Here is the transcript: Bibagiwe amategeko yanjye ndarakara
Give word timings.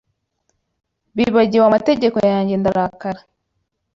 Bibagiwe 1.15 1.65
amategeko 1.69 2.17
yanjye 2.31 2.55
ndarakara 2.57 3.19